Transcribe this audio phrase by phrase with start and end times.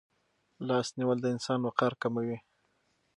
[0.67, 2.37] لاس نیول د انسان وقار کموي.